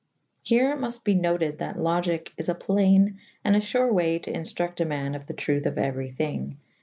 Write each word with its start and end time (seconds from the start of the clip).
Here 0.41 0.75
muft 0.75 1.03
be 1.03 1.13
noted 1.13 1.59
* 1.59 1.59
that 1.59 1.75
Logike 1.77 2.31
is 2.35 2.49
a 2.49 2.55
playne 2.55 3.19
and 3.43 3.55
a 3.55 3.59
fure 3.61 3.93
way 3.93 4.17
to 4.17 4.33
inftructe 4.33 4.79
a 4.79 4.85
man 4.85 5.13
of 5.13 5.27
the 5.27 5.35
trouth 5.35 5.67
of 5.67 5.75
euery 5.75 6.11
thynge. 6.17 6.55